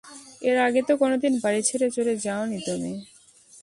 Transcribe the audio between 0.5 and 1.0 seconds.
আগে তো